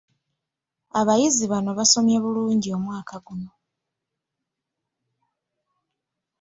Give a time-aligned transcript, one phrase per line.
[0.99, 3.51] Abayizi bano basomye bulungi omwaka guno.